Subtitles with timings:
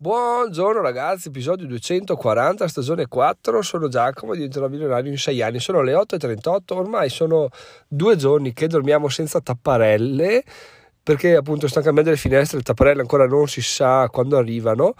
[0.00, 5.92] Buongiorno ragazzi, episodio 240, stagione 4, sono Giacomo, diventerò milionario in 6 anni, sono le
[5.92, 7.48] 8.38, ormai sono
[7.88, 10.44] due giorni che dormiamo senza tapparelle,
[11.02, 14.94] perché appunto stanno cambiando le finestre, le tapparelle ancora non si sa quando arrivano,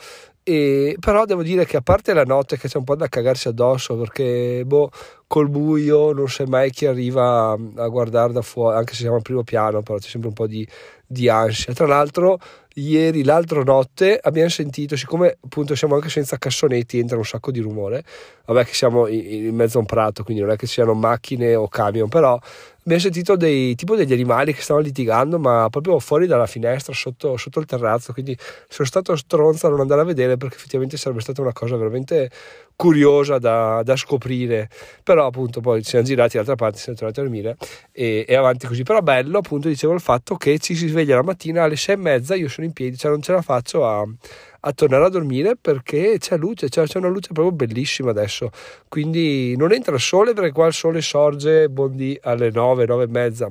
[0.48, 3.48] e, però devo dire che a parte la notte che c'è un po' da cagarsi
[3.48, 4.90] addosso, perché boh,
[5.27, 9.22] col buio non sai mai chi arriva a guardare da fuori, anche se siamo al
[9.22, 10.66] primo piano, però c'è sempre un po' di,
[11.07, 11.75] di ansia.
[11.75, 12.39] Tra l'altro
[12.76, 17.61] ieri, l'altra notte, abbiamo sentito, siccome appunto siamo anche senza cassonetti, entra un sacco di
[17.61, 18.03] rumore,
[18.46, 21.68] vabbè che siamo in, mezzo a un prato, quindi non è che siano macchine o
[21.68, 22.39] camion, però
[22.88, 27.36] abbiamo sentito dei, tipo degli animali che stavano litigando, ma proprio fuori dalla finestra, sotto,
[27.36, 31.20] sotto il terrazzo, quindi sono stato stronzo a non andare a vedere perché effettivamente sarebbe
[31.20, 32.30] stata una cosa veramente
[32.78, 34.70] curiosa da, da scoprire,
[35.03, 37.56] però appunto poi ci siamo girati dall'altra parte, siamo tornati a dormire
[37.91, 41.25] e, e, avanti così, però bello appunto dicevo il fatto che ci si sveglia la
[41.25, 44.06] mattina alle sei e mezza, io sono in piedi, cioè non ce la faccio a,
[44.61, 48.53] a tornare a dormire perché c'è luce, cioè c'è una luce proprio bellissima adesso,
[48.89, 53.09] quindi non entra il sole perché qua il sole sorge buondì alle nove, nove e
[53.09, 53.51] mezza,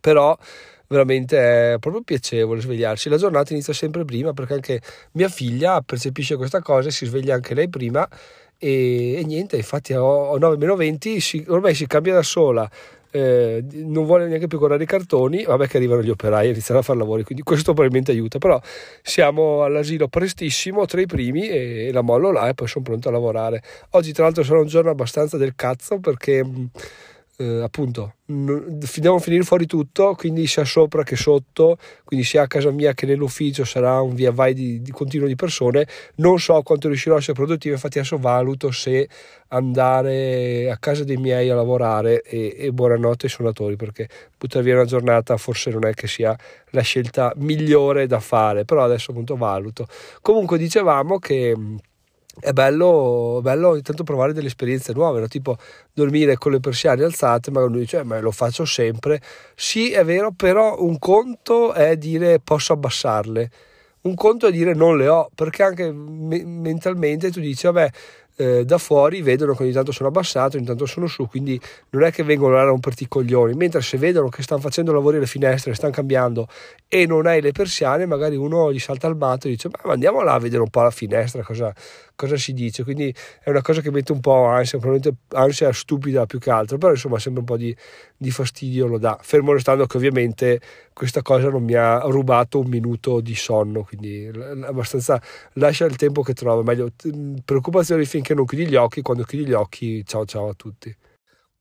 [0.00, 0.36] però
[0.94, 3.08] veramente è proprio piacevole svegliarsi.
[3.08, 4.80] La giornata inizia sempre prima perché anche
[5.12, 8.08] mia figlia percepisce questa cosa e si sveglia anche lei prima.
[8.58, 12.70] E, e niente, infatti ho, 9 meno 20, si, ormai si cambia da sola.
[13.10, 16.80] Eh, non vuole neanche più guardare i cartoni, vabbè che arrivano gli operai e iniziano
[16.80, 18.60] a fare lavori, quindi questo probabilmente aiuta, però
[19.02, 23.08] siamo all'asilo prestissimo, tra i primi e, e la mollo là e poi sono pronto
[23.08, 23.62] a lavorare.
[23.90, 26.44] Oggi tra l'altro sarà un giorno abbastanza del cazzo perché
[27.36, 32.70] eh, appunto devo finire fuori tutto quindi sia sopra che sotto quindi sia a casa
[32.70, 35.86] mia che nell'ufficio sarà un via vai di, di continuo di persone.
[36.16, 39.08] Non so quanto riuscirò a essere produttivo infatti adesso valuto se
[39.48, 44.74] andare a casa dei miei a lavorare e, e buonanotte ai suonatori perché buttare via
[44.74, 46.36] una giornata forse non è che sia
[46.70, 49.86] la scelta migliore da fare però adesso appunto valuto.
[50.22, 51.54] Comunque dicevamo che
[52.40, 55.28] è bello, bello ogni provare delle esperienze nuove, no?
[55.28, 55.56] tipo
[55.92, 59.20] dormire con le persiane alzate, ma uno dice, eh, ma lo faccio sempre.
[59.54, 63.50] Sì, è vero, però un conto è dire posso abbassarle,
[64.02, 67.90] un conto è dire non le ho, perché anche me- mentalmente tu dici, vabbè,
[68.36, 72.02] eh, da fuori vedono che ogni tanto sono abbassato, ogni tanto sono su, quindi non
[72.02, 75.26] è che vengono a romperti i coglioni, mentre se vedono che stanno facendo lavori alle
[75.26, 76.48] finestre, stanno cambiando
[76.88, 80.22] e non hai le persiane, magari uno gli salta al matto e dice ma andiamo
[80.22, 81.72] là a vedere un po' la finestra cosa,
[82.16, 86.26] cosa si dice, quindi è una cosa che mette un po' ansia, probabilmente ansia stupida
[86.26, 87.74] più che altro, però insomma sempre un po' di,
[88.16, 90.60] di fastidio lo dà, fermo restando che ovviamente
[90.92, 94.30] questa cosa non mi ha rubato un minuto di sonno, quindi
[94.62, 95.20] abbastanza
[95.54, 96.90] lascia il tempo che trova, meglio
[97.44, 100.94] preoccupazioni finché non chiudi gli occhi, quando chiudi gli occhi ciao ciao a tutti.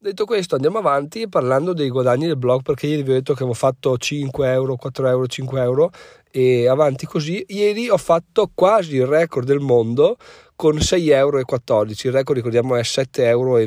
[0.03, 3.43] Detto questo, andiamo avanti parlando dei guadagni del blog perché ieri vi ho detto che
[3.43, 5.91] avevo fatto 5 euro, 4 euro, 5 euro
[6.29, 7.41] e avanti così.
[7.47, 10.17] Ieri ho fatto quasi il record del mondo
[10.57, 11.39] con 6,14 euro.
[11.39, 13.59] Il record ricordiamo è 7,24 euro,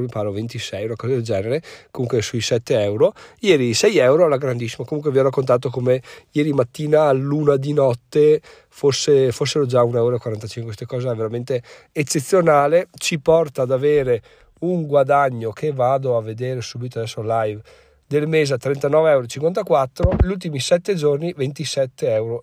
[0.00, 3.14] mi pare 26, una cosa del genere, comunque sui 7 euro.
[3.40, 6.02] Ieri 6 euro alla grandissima, comunque vi ho raccontato come
[6.32, 10.20] ieri mattina a luna di notte fosse, fossero già 1,45 euro.
[10.64, 14.22] Questa cosa è veramente eccezionale, ci porta ad avere
[14.60, 17.60] un guadagno che vado a vedere subito adesso live.
[18.06, 22.42] Del mese a 39,54 euro, gli ultimi 7 giorni 27,18 euro,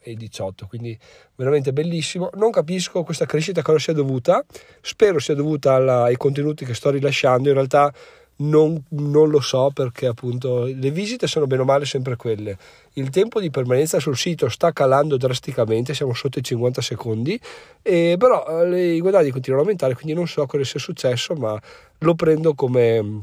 [0.67, 0.97] quindi
[1.35, 2.29] veramente bellissimo.
[2.33, 4.43] Non capisco questa crescita cosa sia dovuta,
[4.81, 7.93] spero sia dovuta alla, ai contenuti che sto rilasciando, in realtà
[8.41, 12.57] non, non, lo so perché appunto le visite sono bene o male sempre quelle.
[12.93, 17.39] Il tempo di permanenza sul sito sta calando drasticamente, siamo sotto i 50 secondi,
[17.81, 21.59] e però eh, i guadagni continuano a aumentare, quindi non so cosa sia successo, ma
[21.99, 23.19] lo prendo come,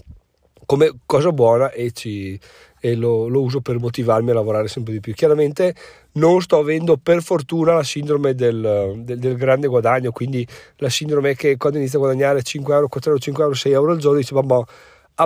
[0.64, 2.38] come cosa buona e, ci,
[2.80, 5.14] e lo, lo, uso per motivarmi a lavorare sempre di più.
[5.14, 5.74] Chiaramente
[6.12, 10.46] non sto avendo per fortuna la sindrome del, del, del grande guadagno, quindi
[10.76, 13.92] la sindrome che quando inizia a guadagnare 5 euro, 4 euro, 5 euro, 6 euro
[13.92, 14.66] al giorno dice ma a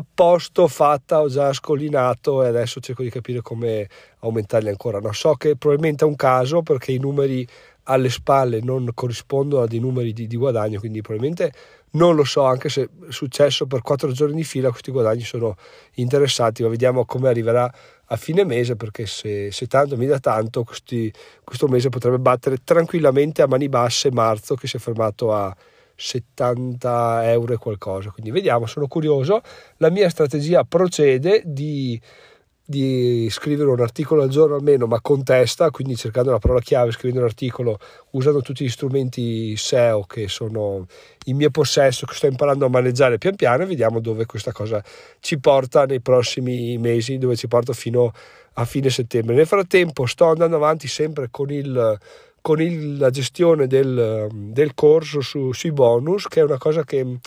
[0.01, 3.89] posto fatta, ho già scollinato e adesso cerco di capire come
[4.21, 5.01] aumentarli ancora.
[5.01, 7.47] No, so che probabilmente è un caso perché i numeri
[7.85, 11.53] alle spalle non corrispondono a dei numeri di, di guadagno, quindi probabilmente
[11.93, 15.57] non lo so, anche se è successo per quattro giorni di fila, questi guadagni sono
[15.95, 17.71] interessanti, ma vediamo come arriverà
[18.07, 21.13] a fine mese, perché se, se tanto mi dà tanto, questi,
[21.45, 25.55] questo mese potrebbe battere tranquillamente a mani basse marzo che si è fermato a
[26.03, 28.11] 70 euro e qualcosa.
[28.11, 29.41] Quindi vediamo, sono curioso.
[29.77, 32.01] La mia strategia procede di,
[32.65, 36.91] di scrivere un articolo al giorno almeno, ma con testa, quindi cercando la parola chiave,
[36.91, 37.79] scrivendo un articolo
[38.11, 40.87] usando tutti gli strumenti SEO che sono
[41.27, 44.83] in mio possesso, che sto imparando a maneggiare pian piano e vediamo dove questa cosa
[45.21, 48.13] ci porta nei prossimi mesi, dove ci porta fino
[48.55, 49.37] a fine settembre.
[49.37, 51.99] Nel frattempo sto andando avanti sempre con il
[52.43, 57.19] con il, la gestione del, del corso su, sui bonus, che è una cosa che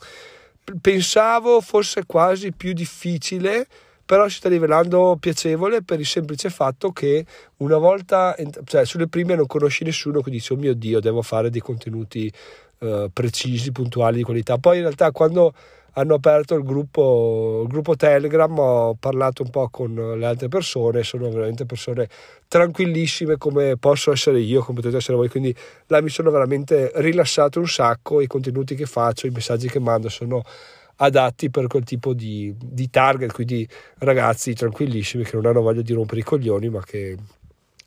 [0.80, 3.68] pensavo fosse quasi più difficile
[4.06, 7.26] però si sta rivelando piacevole per il semplice fatto che
[7.58, 8.36] una volta,
[8.66, 12.32] cioè sulle prime non conosci nessuno che dice oh mio dio devo fare dei contenuti
[12.80, 15.54] eh, precisi, puntuali, di qualità, poi in realtà quando
[15.98, 21.04] hanno aperto il gruppo, il gruppo Telegram, ho parlato un po' con le altre persone,
[21.04, 22.08] sono veramente persone
[22.48, 25.56] tranquillissime come posso essere io, come potete essere voi, quindi
[25.88, 30.10] là mi sono veramente rilassato un sacco, i contenuti che faccio, i messaggi che mando
[30.10, 30.44] sono
[30.98, 33.68] adatti per quel tipo di, di target, quindi
[34.00, 37.16] ragazzi tranquillissimi che non hanno voglia di rompere i coglioni, ma che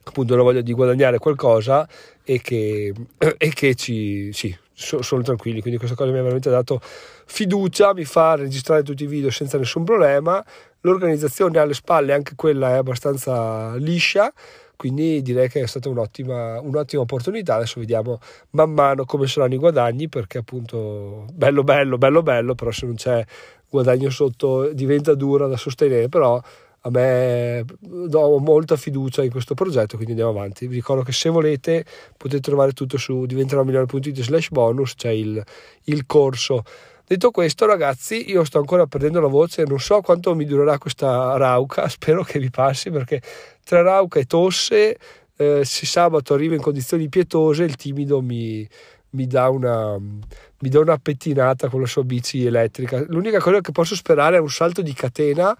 [0.03, 1.87] appunto hanno voglia di guadagnare qualcosa
[2.25, 2.95] e che,
[3.37, 5.61] e che ci, sì, sono tranquilli.
[5.61, 9.59] Quindi questa cosa mi ha veramente dato fiducia, mi fa registrare tutti i video senza
[9.59, 10.45] nessun problema.
[10.83, 14.33] L'organizzazione alle spalle, anche quella è abbastanza liscia
[14.79, 18.21] quindi direi che è stata un'ottima, un'ottima opportunità adesso vediamo
[18.51, 22.95] man mano come saranno i guadagni perché appunto bello bello bello bello però se non
[22.95, 23.25] c'è
[23.69, 26.41] guadagno sotto diventa dura da sostenere però
[26.89, 31.29] a me do molta fiducia in questo progetto quindi andiamo avanti vi ricordo che se
[31.29, 31.85] volete
[32.17, 35.43] potete trovare tutto su diventerò migliore.it slash bonus c'è il,
[35.85, 36.65] il corso
[37.09, 41.39] Detto questo, ragazzi, io sto ancora perdendo la voce, non so quanto mi durerà questa
[41.39, 43.23] rauca, spero che vi passi perché
[43.65, 44.99] tra rauca e tosse,
[45.35, 48.69] eh, se sabato arrivo in condizioni pietose, il timido mi,
[49.13, 53.03] mi, dà una, mi dà una pettinata con la sua bici elettrica.
[53.09, 55.57] L'unica cosa che posso sperare è un salto di catena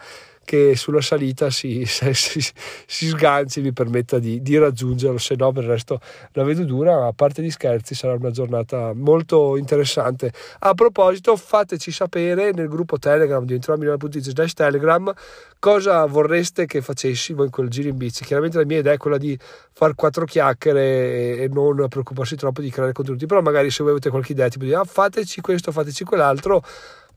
[0.49, 2.41] che sulla salita si, si,
[2.87, 6.01] si sganci e mi permetta di, di, raggiungerlo, se no per il resto
[6.33, 10.33] la vedo dura, a parte gli scherzi sarà una giornata molto interessante.
[10.61, 15.13] A proposito fateci sapere nel gruppo Telegram di slash telegram
[15.59, 18.25] cosa vorreste che facessimo in quel giro in bici.
[18.25, 19.39] Chiaramente la mia idea è quella di
[19.73, 24.09] fare quattro chiacchiere e, non preoccuparsi troppo di creare contenuti, però magari se voi avete
[24.09, 26.63] qualche idea tipo di ah, fateci questo, fateci quell'altro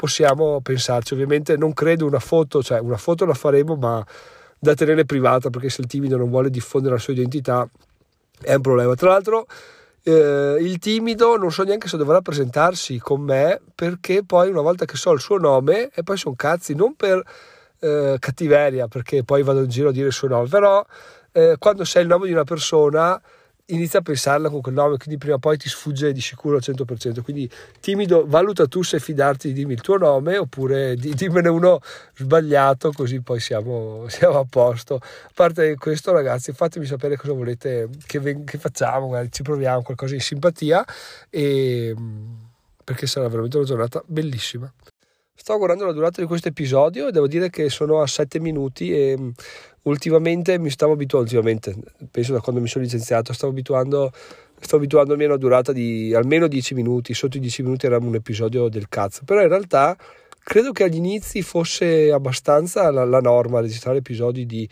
[0.02, 1.14] possiamo pensarci.
[1.14, 4.04] Ovviamente non credo una foto, cioè una foto la faremo, ma
[4.58, 7.70] da tenere privata perché se il timido non vuole diffondere la sua identità
[8.42, 8.96] è un problema.
[8.96, 9.46] Tra l'altro,
[10.02, 14.86] eh, il timido non so neanche se dovrà presentarsi con me perché poi una volta
[14.86, 17.24] che so il suo nome e poi sono cazzi, non per
[17.80, 20.84] eh, cattiveria perché poi vado in giro a dire il suo nome, però
[21.32, 23.22] eh, quando sai il nome di una persona
[23.68, 26.62] inizia a pensarla con quel nome, quindi prima o poi ti sfugge di sicuro al
[26.64, 27.22] 100%.
[27.22, 27.50] Quindi
[27.80, 31.80] timido, valuta tu se fidarti di dirmi il tuo nome oppure di, dimmene uno
[32.16, 34.96] sbagliato, così poi siamo, siamo, a posto.
[34.96, 40.14] A parte questo, ragazzi, fatemi sapere cosa volete che, che facciamo, magari ci proviamo qualcosa
[40.14, 40.86] in simpatia
[41.30, 41.96] e
[42.84, 44.72] perché sarà veramente una giornata bellissima.
[45.42, 48.94] Sto guardando la durata di questo episodio e devo dire che sono a 7 minuti
[48.94, 49.18] e
[49.82, 51.76] ultimamente mi stavo abituando, ultimamente,
[52.12, 54.12] penso da quando mi sono licenziato, stavo abituando,
[54.60, 58.14] sto abituandomi a una durata di almeno 10 minuti, sotto i 10 minuti era un
[58.14, 59.98] episodio del cazzo, però in realtà
[60.44, 64.70] credo che agli inizi fosse abbastanza la, la norma registrare episodi di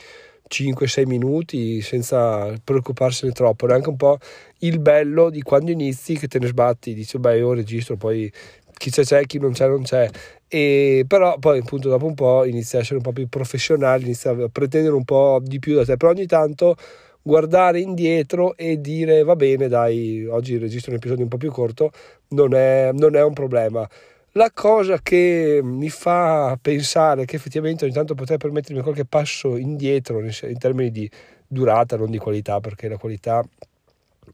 [0.49, 4.17] 5-6 minuti senza preoccuparsene troppo, è anche un po'
[4.59, 8.31] il bello di quando inizi che te ne sbatti, dici beh io registro, poi
[8.73, 10.09] chi c'è c'è, chi non c'è non c'è
[10.47, 14.31] e però poi appunto dopo un po' inizia a essere un po' più professionale, inizia
[14.31, 16.75] a pretendere un po' di più da te, però ogni tanto
[17.21, 21.91] guardare indietro e dire va bene dai, oggi registro un episodio un po' più corto,
[22.29, 23.87] non è, non è un problema.
[24.33, 30.19] La cosa che mi fa pensare che effettivamente ogni tanto potrei permettermi qualche passo indietro
[30.21, 31.09] in termini di
[31.47, 33.43] durata, non di qualità, perché la qualità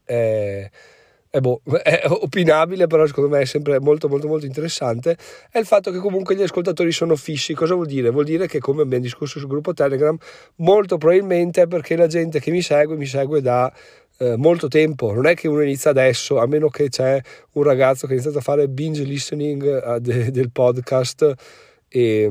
[0.04, 0.70] è
[1.30, 5.16] è, boh, è opinabile, però secondo me è sempre molto molto molto interessante,
[5.50, 7.54] è il fatto che comunque gli ascoltatori sono fissi.
[7.54, 8.10] Cosa vuol dire?
[8.10, 10.16] Vuol dire che come abbiamo discusso sul gruppo Telegram,
[10.56, 13.72] molto probabilmente è perché la gente che mi segue mi segue da
[14.18, 17.20] eh, molto tempo, non è che uno inizia adesso, a meno che c'è
[17.52, 21.34] un ragazzo che ha iniziato a fare binge listening uh, de, del podcast
[21.88, 22.30] e...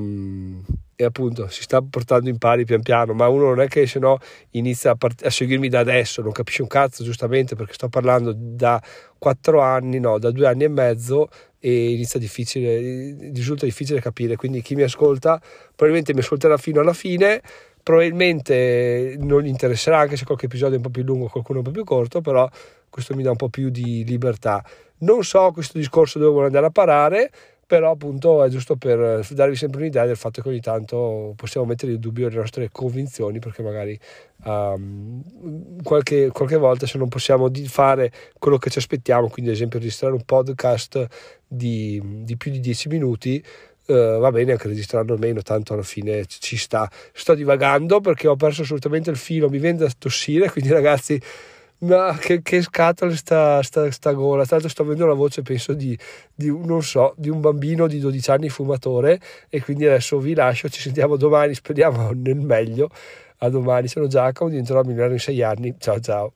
[0.97, 3.99] E appunto si sta portando in pari pian piano, ma uno non è che se
[3.99, 4.17] no
[4.51, 8.33] inizia a, part- a, seguirmi da adesso, non capisce un cazzo giustamente perché sto parlando
[8.33, 8.81] da
[9.17, 11.27] quattro anni, no, da due anni e mezzo
[11.59, 15.41] e inizia difficile, risulta difficile capire, quindi chi mi ascolta
[15.75, 17.41] probabilmente mi ascolterà fino alla fine,
[17.83, 21.65] probabilmente non gli interesserà anche se qualche episodio è un po' più lungo, qualcuno un
[21.65, 22.49] po' più corto, però
[22.89, 24.63] questo mi dà un po' più di libertà.
[24.99, 27.29] Non so questo discorso dove vuole andare a parare,
[27.67, 31.93] però appunto è giusto per darvi sempre un'idea del fatto che ogni tanto possiamo mettere
[31.93, 33.99] in dubbio le nostre convinzioni perché magari
[34.43, 35.23] um,
[35.81, 40.13] qualche, qualche, volta se non possiamo fare quello che ci aspettiamo quindi ad esempio registrare
[40.13, 41.07] un podcast
[41.47, 43.43] di, di più di 10 minuti
[43.87, 46.89] Uh, va bene anche registrarlo meno, tanto alla fine ci sta.
[47.13, 51.21] Sto divagando perché ho perso assolutamente il filo, mi viene da tossire, quindi ragazzi
[51.79, 54.43] ma che, che scatole sta, sta, sta, gola.
[54.43, 55.97] Tra l'altro sto avendo la voce, penso, di,
[56.33, 60.69] di, non so, di un bambino di 12 anni fumatore e quindi adesso vi lascio,
[60.69, 62.89] ci sentiamo domani, speriamo nel meglio.
[63.39, 65.75] A domani, sono Giacomo, diventerò milionario in 6 anni.
[65.77, 66.33] Ciao ciao.